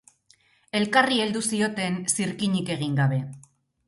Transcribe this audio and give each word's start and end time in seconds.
Elkarri 0.77 1.19
heldu 1.25 1.43
zioten 1.49 1.99
zirkinik 2.13 2.73
egin 2.77 2.97
gabe. 3.01 3.21